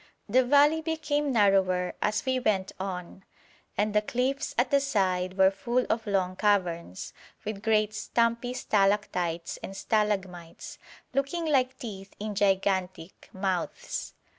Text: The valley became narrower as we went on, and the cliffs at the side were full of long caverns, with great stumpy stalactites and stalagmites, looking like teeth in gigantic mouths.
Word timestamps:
The 0.27 0.43
valley 0.43 0.81
became 0.81 1.31
narrower 1.31 1.93
as 2.01 2.25
we 2.25 2.39
went 2.39 2.71
on, 2.79 3.23
and 3.77 3.93
the 3.93 4.01
cliffs 4.01 4.55
at 4.57 4.71
the 4.71 4.79
side 4.79 5.37
were 5.37 5.51
full 5.51 5.85
of 5.91 6.07
long 6.07 6.35
caverns, 6.35 7.13
with 7.45 7.61
great 7.61 7.93
stumpy 7.93 8.55
stalactites 8.55 9.57
and 9.61 9.77
stalagmites, 9.77 10.79
looking 11.13 11.45
like 11.45 11.77
teeth 11.77 12.15
in 12.19 12.33
gigantic 12.33 13.29
mouths. 13.31 14.15